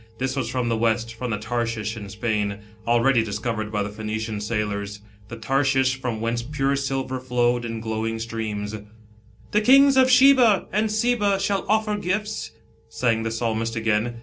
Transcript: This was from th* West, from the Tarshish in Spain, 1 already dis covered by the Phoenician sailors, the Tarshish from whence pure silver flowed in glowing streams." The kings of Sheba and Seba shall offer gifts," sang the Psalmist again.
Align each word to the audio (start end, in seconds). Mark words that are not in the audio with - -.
This 0.17 0.35
was 0.35 0.49
from 0.49 0.67
th* 0.67 0.79
West, 0.79 1.13
from 1.13 1.29
the 1.29 1.37
Tarshish 1.37 1.95
in 1.95 2.09
Spain, 2.09 2.49
1 2.49 2.59
already 2.87 3.23
dis 3.23 3.37
covered 3.37 3.71
by 3.71 3.83
the 3.83 3.91
Phoenician 3.91 4.41
sailors, 4.41 4.99
the 5.27 5.35
Tarshish 5.35 6.01
from 6.01 6.19
whence 6.19 6.41
pure 6.41 6.75
silver 6.75 7.19
flowed 7.19 7.65
in 7.65 7.79
glowing 7.81 8.17
streams." 8.17 8.75
The 9.51 9.61
kings 9.61 9.97
of 9.97 10.09
Sheba 10.09 10.65
and 10.73 10.91
Seba 10.91 11.39
shall 11.39 11.67
offer 11.69 11.97
gifts," 11.97 12.49
sang 12.89 13.21
the 13.21 13.29
Psalmist 13.29 13.75
again. 13.75 14.19